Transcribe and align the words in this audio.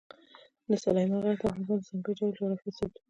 سلیمان 0.83 1.21
غر 1.23 1.35
د 1.37 1.37
افغانستان 1.39 1.73
د 1.79 1.83
ځانګړي 1.87 2.13
ډول 2.17 2.31
جغرافیه 2.37 2.69
استازیتوب 2.69 2.91
کوي. 2.93 2.99